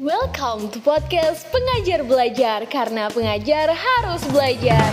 Welcome 0.00 0.72
to 0.72 0.80
podcast 0.80 1.44
Pengajar 1.52 2.00
Belajar 2.08 2.64
karena 2.64 3.12
pengajar 3.12 3.76
harus 3.76 4.24
belajar. 4.32 4.88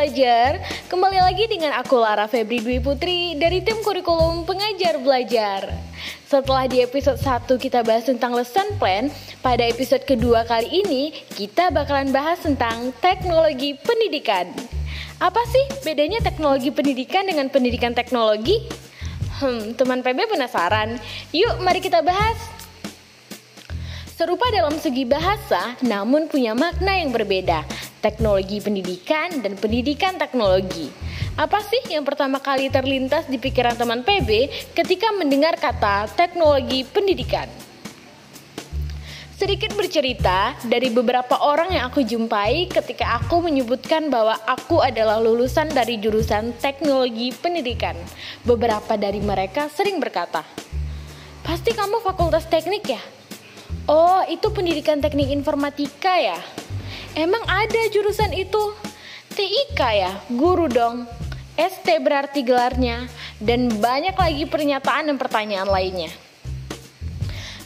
Belajar, 0.00 0.64
kembali 0.88 1.20
lagi 1.20 1.44
dengan 1.44 1.76
aku 1.76 2.00
Lara 2.00 2.24
Febri 2.24 2.64
Dwi 2.64 2.80
Putri 2.80 3.36
dari 3.36 3.60
tim 3.60 3.84
kurikulum 3.84 4.48
Pengajar 4.48 4.96
Belajar. 4.96 5.76
Setelah 6.24 6.64
di 6.64 6.80
episode 6.80 7.20
1 7.20 7.44
kita 7.60 7.84
bahas 7.84 8.08
tentang 8.08 8.32
lesson 8.32 8.64
plan, 8.80 9.12
pada 9.44 9.60
episode 9.60 10.00
kedua 10.08 10.48
kali 10.48 10.72
ini 10.72 11.12
kita 11.36 11.68
bakalan 11.68 12.08
bahas 12.16 12.40
tentang 12.40 12.96
teknologi 13.04 13.76
pendidikan. 13.76 14.48
Apa 15.20 15.44
sih 15.52 15.68
bedanya 15.84 16.24
teknologi 16.24 16.72
pendidikan 16.72 17.28
dengan 17.28 17.52
pendidikan 17.52 17.92
teknologi? 17.92 18.56
Hmm, 19.36 19.76
teman 19.76 20.00
PB 20.00 20.32
penasaran? 20.32 20.96
Yuk 21.28 21.60
mari 21.60 21.84
kita 21.84 22.00
bahas. 22.00 22.40
Serupa 24.16 24.48
dalam 24.48 24.80
segi 24.80 25.04
bahasa, 25.04 25.76
namun 25.84 26.24
punya 26.24 26.56
makna 26.56 26.96
yang 26.96 27.12
berbeda. 27.12 27.89
Teknologi 28.00 28.64
pendidikan 28.64 29.44
dan 29.44 29.60
pendidikan 29.60 30.16
teknologi. 30.16 30.88
Apa 31.36 31.60
sih 31.60 31.92
yang 31.92 32.00
pertama 32.00 32.40
kali 32.40 32.72
terlintas 32.72 33.28
di 33.28 33.36
pikiran 33.36 33.76
teman 33.76 34.00
PB 34.00 34.48
ketika 34.72 35.12
mendengar 35.12 35.60
kata 35.60 36.08
teknologi 36.16 36.80
pendidikan? 36.88 37.44
Sedikit 39.36 39.76
bercerita 39.76 40.56
dari 40.64 40.88
beberapa 40.88 41.44
orang 41.44 41.76
yang 41.76 41.92
aku 41.92 42.00
jumpai 42.00 42.72
ketika 42.72 43.20
aku 43.20 43.44
menyebutkan 43.44 44.08
bahwa 44.08 44.36
aku 44.48 44.80
adalah 44.80 45.20
lulusan 45.20 45.68
dari 45.68 46.00
jurusan 46.00 46.56
teknologi 46.56 47.36
pendidikan. 47.36 47.96
Beberapa 48.48 48.96
dari 48.96 49.20
mereka 49.20 49.68
sering 49.68 50.00
berkata, 50.00 50.44
"Pasti 51.44 51.72
kamu 51.76 52.00
fakultas 52.00 52.48
teknik 52.48 52.84
ya?" 52.96 53.00
Oh, 53.88 54.20
itu 54.28 54.48
pendidikan 54.52 55.00
teknik 55.00 55.32
informatika 55.32 56.16
ya? 56.20 56.40
Emang 57.16 57.42
ada 57.48 57.82
jurusan 57.90 58.32
itu? 58.32 58.74
TIK 59.34 59.80
ya? 59.80 60.12
Guru 60.30 60.66
dong. 60.70 61.06
ST 61.58 61.86
berarti 62.00 62.46
gelarnya. 62.46 63.06
Dan 63.40 63.68
banyak 63.80 64.14
lagi 64.14 64.44
pernyataan 64.44 65.12
dan 65.12 65.16
pertanyaan 65.16 65.68
lainnya. 65.68 66.12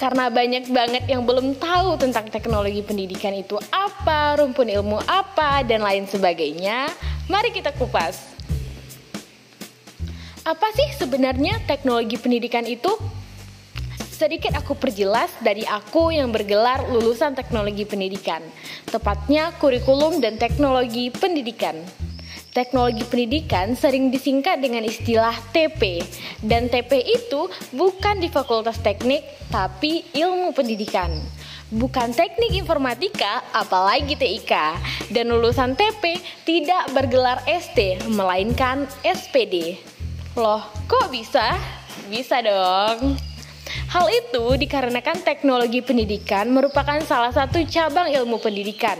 Karena 0.00 0.32
banyak 0.32 0.72
banget 0.72 1.04
yang 1.12 1.28
belum 1.28 1.60
tahu 1.60 2.00
tentang 2.00 2.32
teknologi 2.32 2.80
pendidikan 2.80 3.36
itu 3.36 3.60
apa, 3.68 4.40
rumpun 4.40 4.64
ilmu 4.64 4.96
apa, 5.04 5.60
dan 5.60 5.84
lain 5.84 6.08
sebagainya, 6.08 6.88
mari 7.28 7.52
kita 7.52 7.68
kupas. 7.76 8.32
Apa 10.40 10.72
sih 10.72 10.88
sebenarnya 10.96 11.60
teknologi 11.68 12.16
pendidikan 12.16 12.64
itu? 12.64 12.88
Sedikit 14.20 14.52
aku 14.52 14.76
perjelas 14.76 15.32
dari 15.40 15.64
aku 15.64 16.12
yang 16.12 16.28
bergelar 16.28 16.84
lulusan 16.92 17.32
teknologi 17.32 17.88
pendidikan, 17.88 18.44
tepatnya 18.92 19.48
kurikulum 19.56 20.20
dan 20.20 20.36
teknologi 20.36 21.08
pendidikan. 21.08 21.80
Teknologi 22.52 23.00
pendidikan 23.08 23.72
sering 23.72 24.12
disingkat 24.12 24.60
dengan 24.60 24.84
istilah 24.84 25.32
TP, 25.56 26.04
dan 26.44 26.68
TP 26.68 27.00
itu 27.00 27.48
bukan 27.72 28.20
di 28.20 28.28
fakultas 28.28 28.76
teknik, 28.84 29.24
tapi 29.48 30.04
ilmu 30.12 30.52
pendidikan. 30.52 31.16
Bukan 31.72 32.12
teknik 32.12 32.52
informatika, 32.60 33.40
apalagi 33.56 34.20
TIK. 34.20 34.52
Dan 35.16 35.32
lulusan 35.32 35.72
TP 35.72 36.20
tidak 36.44 36.92
bergelar 36.92 37.40
ST, 37.48 38.04
melainkan 38.04 38.84
SPD. 39.00 39.80
Loh, 40.36 40.60
kok 40.84 41.08
bisa? 41.08 41.56
Bisa 42.12 42.44
dong. 42.44 43.29
Hal 43.90 44.06
itu 44.10 44.56
dikarenakan 44.60 45.22
teknologi 45.26 45.82
pendidikan 45.82 46.50
merupakan 46.50 46.98
salah 47.02 47.34
satu 47.34 47.62
cabang 47.66 48.10
ilmu 48.10 48.38
pendidikan. 48.38 48.98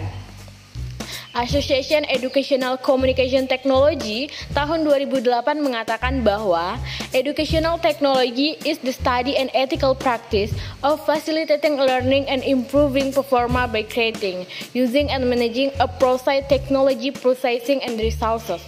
Association 1.31 2.03
Educational 2.10 2.75
Communication 2.75 3.47
Technology 3.47 4.26
tahun 4.50 4.82
2008 4.82 5.62
mengatakan 5.62 6.26
bahwa 6.26 6.75
educational 7.14 7.78
technology 7.78 8.58
is 8.66 8.82
the 8.82 8.91
study 8.91 9.38
and 9.38 9.47
ethical 9.54 9.94
practice 9.94 10.50
of 10.82 10.98
facilitating 11.06 11.78
learning 11.78 12.26
and 12.26 12.42
improving 12.42 13.14
performance 13.14 13.70
by 13.70 13.87
creating, 13.87 14.42
using 14.75 15.06
and 15.14 15.22
managing 15.31 15.70
a 15.78 15.87
process 15.87 16.42
technology 16.50 17.14
processing 17.14 17.78
and 17.87 17.94
resources. 18.02 18.58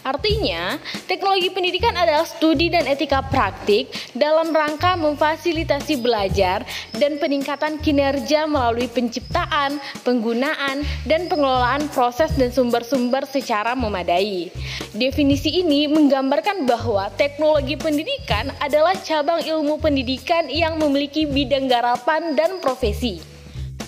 Artinya, 0.00 0.80
teknologi 1.04 1.52
pendidikan 1.52 1.92
adalah 1.92 2.24
studi 2.24 2.72
dan 2.72 2.88
etika 2.88 3.20
praktik 3.20 3.92
dalam 4.16 4.48
rangka 4.48 4.96
memfasilitasi 4.96 6.00
belajar 6.00 6.64
dan 6.96 7.20
peningkatan 7.20 7.76
kinerja 7.84 8.48
melalui 8.48 8.88
penciptaan, 8.88 9.76
penggunaan, 10.00 10.82
dan 11.04 11.28
pengelolaan 11.28 11.84
proses 11.92 12.32
dan 12.40 12.48
sumber-sumber 12.48 13.28
secara 13.28 13.76
memadai. 13.76 14.48
Definisi 14.96 15.60
ini 15.60 15.84
menggambarkan 15.86 16.64
bahwa 16.64 17.12
teknologi 17.20 17.76
pendidikan 17.76 18.48
adalah 18.58 18.96
cabang 19.04 19.44
ilmu 19.44 19.78
pendidikan 19.78 20.48
yang 20.48 20.80
memiliki 20.80 21.28
bidang 21.28 21.68
garapan 21.68 22.32
dan 22.34 22.56
profesi. 22.58 23.29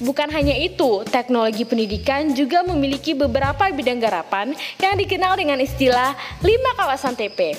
Bukan 0.02 0.34
hanya 0.34 0.58
itu, 0.58 1.06
teknologi 1.06 1.62
pendidikan 1.62 2.34
juga 2.34 2.66
memiliki 2.66 3.14
beberapa 3.14 3.70
bidang 3.70 4.02
garapan 4.02 4.50
yang 4.82 4.98
dikenal 4.98 5.38
dengan 5.38 5.62
istilah 5.62 6.18
lima 6.42 6.74
kawasan 6.74 7.14
TP. 7.14 7.54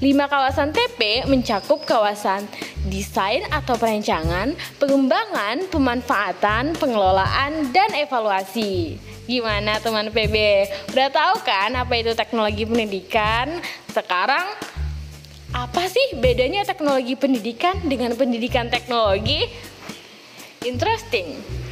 Lima 0.00 0.24
kawasan 0.24 0.72
TP 0.72 1.28
mencakup 1.28 1.84
kawasan 1.84 2.48
desain 2.88 3.44
atau 3.52 3.76
perencangan, 3.76 4.56
pengembangan, 4.80 5.68
pemanfaatan, 5.68 6.72
pengelolaan, 6.80 7.68
dan 7.76 7.92
evaluasi. 7.92 8.96
Gimana 9.28 9.76
teman 9.80 10.08
PB? 10.08 10.36
Udah 10.88 11.08
tahu 11.12 11.34
kan 11.44 11.72
apa 11.76 12.00
itu 12.00 12.16
teknologi 12.16 12.64
pendidikan? 12.64 13.60
Sekarang 13.92 14.44
apa 15.52 15.84
sih 15.88 16.16
bedanya 16.16 16.64
teknologi 16.64 17.12
pendidikan 17.12 17.76
dengan 17.84 18.16
pendidikan 18.16 18.72
teknologi? 18.72 19.48
Interesting. 20.64 21.63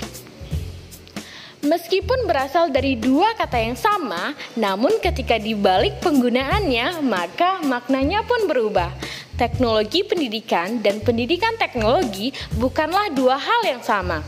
Meskipun 1.63 2.27
berasal 2.27 2.75
dari 2.75 2.99
dua 2.99 3.39
kata 3.39 3.55
yang 3.55 3.79
sama, 3.79 4.35
namun 4.59 4.99
ketika 4.99 5.39
dibalik 5.39 5.95
penggunaannya, 6.03 7.07
maka 7.07 7.63
maknanya 7.63 8.27
pun 8.27 8.51
berubah. 8.51 8.91
Teknologi 9.39 10.03
pendidikan 10.03 10.83
dan 10.83 10.99
pendidikan 10.99 11.55
teknologi 11.63 12.35
bukanlah 12.59 13.15
dua 13.15 13.39
hal 13.39 13.63
yang 13.63 13.79
sama. 13.79 14.27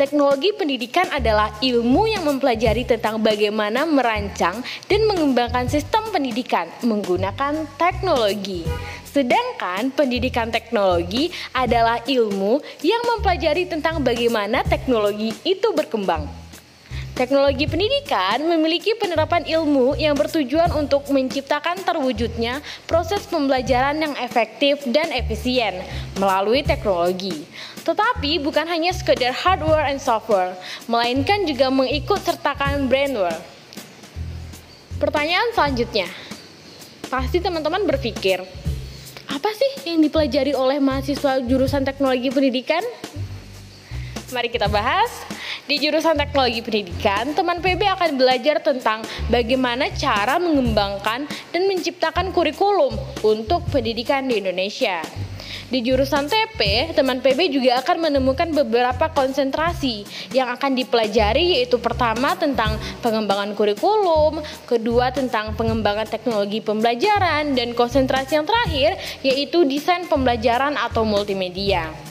Teknologi 0.00 0.56
pendidikan 0.56 1.12
adalah 1.12 1.52
ilmu 1.60 2.08
yang 2.08 2.24
mempelajari 2.24 2.88
tentang 2.88 3.20
bagaimana 3.20 3.84
merancang 3.84 4.64
dan 4.88 5.00
mengembangkan 5.04 5.68
sistem 5.68 6.08
pendidikan 6.08 6.72
menggunakan 6.88 7.68
teknologi. 7.76 8.64
Sedangkan 9.16 9.96
pendidikan 9.96 10.52
teknologi 10.52 11.32
adalah 11.56 12.04
ilmu 12.04 12.60
yang 12.84 13.00
mempelajari 13.00 13.64
tentang 13.64 14.04
bagaimana 14.04 14.60
teknologi 14.60 15.32
itu 15.40 15.72
berkembang. 15.72 16.28
Teknologi 17.16 17.64
pendidikan 17.64 18.44
memiliki 18.44 18.92
penerapan 18.92 19.48
ilmu 19.48 19.96
yang 19.96 20.12
bertujuan 20.12 20.68
untuk 20.76 21.08
menciptakan 21.08 21.80
terwujudnya 21.80 22.60
proses 22.84 23.24
pembelajaran 23.24 23.96
yang 23.96 24.12
efektif 24.20 24.84
dan 24.92 25.08
efisien 25.16 25.80
melalui 26.20 26.60
teknologi. 26.60 27.48
Tetapi 27.88 28.36
bukan 28.44 28.68
hanya 28.68 28.92
sekedar 28.92 29.32
hardware 29.32 29.88
and 29.88 29.96
software, 29.96 30.52
melainkan 30.92 31.48
juga 31.48 31.72
mengikut 31.72 32.20
sertakan 32.20 32.84
brainware. 32.84 33.40
Pertanyaan 35.00 35.56
selanjutnya, 35.56 36.04
pasti 37.08 37.40
teman-teman 37.40 37.88
berpikir, 37.88 38.44
apa 39.26 39.50
sih 39.52 39.90
yang 39.90 40.02
dipelajari 40.02 40.54
oleh 40.54 40.78
mahasiswa 40.78 41.42
jurusan 41.42 41.82
teknologi 41.82 42.30
pendidikan? 42.30 42.82
Mari 44.30 44.50
kita 44.50 44.66
bahas. 44.70 45.10
Di 45.66 45.82
jurusan 45.82 46.14
teknologi 46.14 46.62
pendidikan, 46.62 47.34
teman 47.34 47.58
PB 47.58 47.90
akan 47.98 48.10
belajar 48.14 48.62
tentang 48.62 49.02
bagaimana 49.26 49.90
cara 49.98 50.38
mengembangkan 50.38 51.26
dan 51.26 51.62
menciptakan 51.66 52.30
kurikulum 52.30 52.94
untuk 53.26 53.66
pendidikan 53.74 54.30
di 54.30 54.38
Indonesia. 54.38 55.02
Di 55.66 55.82
jurusan 55.82 56.30
TP, 56.30 56.90
teman 56.94 57.18
PB 57.18 57.50
juga 57.50 57.82
akan 57.82 58.10
menemukan 58.10 58.48
beberapa 58.54 59.10
konsentrasi 59.10 60.06
yang 60.30 60.46
akan 60.54 60.78
dipelajari 60.78 61.58
yaitu 61.58 61.82
pertama 61.82 62.38
tentang 62.38 62.78
pengembangan 63.02 63.52
kurikulum, 63.58 64.38
kedua 64.70 65.10
tentang 65.10 65.58
pengembangan 65.58 66.06
teknologi 66.06 66.62
pembelajaran, 66.62 67.58
dan 67.58 67.74
konsentrasi 67.74 68.38
yang 68.38 68.46
terakhir 68.46 68.94
yaitu 69.26 69.66
desain 69.66 70.06
pembelajaran 70.06 70.78
atau 70.78 71.02
multimedia. 71.02 72.05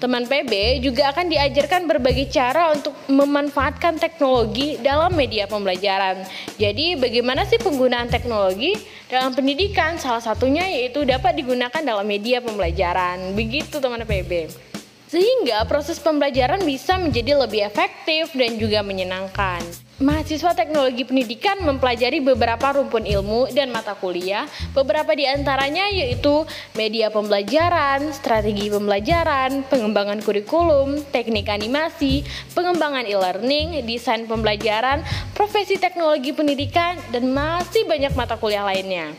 Teman 0.00 0.24
PB 0.24 0.80
juga 0.80 1.12
akan 1.12 1.28
diajarkan 1.28 1.84
berbagai 1.84 2.32
cara 2.32 2.72
untuk 2.72 2.96
memanfaatkan 3.12 4.00
teknologi 4.00 4.80
dalam 4.80 5.12
media 5.12 5.44
pembelajaran. 5.44 6.24
Jadi, 6.56 6.96
bagaimana 6.96 7.44
sih 7.44 7.60
penggunaan 7.60 8.08
teknologi 8.08 8.80
dalam 9.12 9.36
pendidikan? 9.36 10.00
Salah 10.00 10.24
satunya 10.24 10.64
yaitu 10.72 11.04
dapat 11.04 11.36
digunakan 11.36 11.84
dalam 11.84 12.08
media 12.08 12.40
pembelajaran. 12.40 13.36
Begitu 13.36 13.76
teman 13.76 14.00
PB. 14.08 14.69
Sehingga 15.10 15.66
proses 15.66 15.98
pembelajaran 15.98 16.62
bisa 16.62 16.94
menjadi 16.94 17.34
lebih 17.34 17.66
efektif 17.66 18.30
dan 18.30 18.54
juga 18.62 18.86
menyenangkan. 18.86 19.58
Mahasiswa 19.98 20.54
teknologi 20.54 21.02
pendidikan 21.02 21.58
mempelajari 21.66 22.22
beberapa 22.22 22.78
rumpun 22.78 23.02
ilmu 23.02 23.50
dan 23.50 23.74
mata 23.74 23.98
kuliah, 23.98 24.46
beberapa 24.70 25.10
di 25.12 25.26
antaranya 25.26 25.90
yaitu 25.90 26.46
media 26.78 27.10
pembelajaran, 27.10 28.14
strategi 28.14 28.70
pembelajaran, 28.70 29.66
pengembangan 29.66 30.22
kurikulum, 30.22 31.02
teknik 31.10 31.50
animasi, 31.50 32.22
pengembangan 32.54 33.02
e-learning, 33.02 33.82
desain 33.82 34.30
pembelajaran, 34.30 35.02
profesi 35.34 35.74
teknologi 35.74 36.30
pendidikan, 36.30 36.94
dan 37.10 37.34
masih 37.34 37.82
banyak 37.82 38.14
mata 38.14 38.38
kuliah 38.38 38.62
lainnya. 38.62 39.10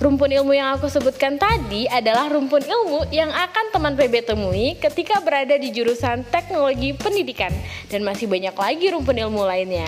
Rumpun 0.00 0.32
ilmu 0.32 0.56
yang 0.56 0.80
aku 0.80 0.88
sebutkan 0.88 1.36
tadi 1.36 1.84
adalah 1.84 2.32
rumpun 2.32 2.64
ilmu 2.64 3.12
yang 3.12 3.28
akan 3.28 3.68
teman 3.68 3.92
PB 4.00 4.32
temui 4.32 4.72
ketika 4.80 5.20
berada 5.20 5.52
di 5.60 5.68
jurusan 5.68 6.24
teknologi 6.24 6.96
pendidikan 6.96 7.52
dan 7.92 8.00
masih 8.00 8.24
banyak 8.24 8.56
lagi 8.56 8.88
rumpun 8.96 9.12
ilmu 9.12 9.44
lainnya. 9.44 9.84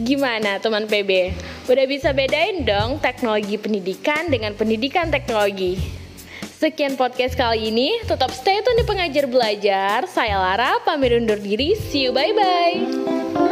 Gimana 0.00 0.56
teman 0.64 0.88
PB? 0.88 1.36
Udah 1.68 1.84
bisa 1.84 2.16
bedain 2.16 2.64
dong 2.64 3.04
teknologi 3.04 3.60
pendidikan 3.60 4.32
dengan 4.32 4.56
pendidikan 4.56 5.12
teknologi? 5.12 5.76
Sekian 6.56 6.96
podcast 6.96 7.36
kali 7.36 7.68
ini, 7.68 8.00
tetap 8.08 8.32
stay 8.32 8.64
tune 8.64 8.80
di 8.80 8.88
pengajar 8.88 9.28
belajar. 9.28 10.08
Saya 10.08 10.40
Lara, 10.40 10.80
pamit 10.88 11.12
undur 11.12 11.36
diri. 11.36 11.76
See 11.76 12.08
you, 12.08 12.16
bye-bye. 12.16 13.47